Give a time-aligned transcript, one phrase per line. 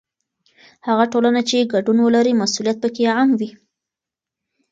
[0.87, 3.49] هغه ټولنه چې ګډون ولري، مسؤلیت پکې عام وي.